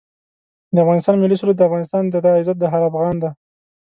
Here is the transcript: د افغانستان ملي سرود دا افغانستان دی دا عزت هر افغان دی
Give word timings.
د 0.73 0.75
افغانستان 0.83 1.15
ملي 1.19 1.35
سرود 1.39 1.57
دا 1.57 1.65
افغانستان 1.69 2.03
دی 2.11 2.19
دا 2.25 2.31
عزت 2.39 2.57
هر 2.73 2.81
افغان 2.89 3.15
دی 3.21 3.29